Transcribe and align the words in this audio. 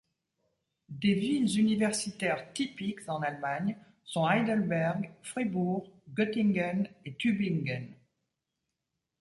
Des 0.89 1.13
villes 1.13 1.59
universitaires 1.59 2.53
typiques 2.53 3.07
en 3.07 3.21
Allemagne 3.21 3.77
sont 4.03 4.27
Heidelberg, 4.27 5.11
Fribourg, 5.21 5.91
Göttingen 6.15 6.87
et 7.05 7.13
Tübingen. 7.17 7.93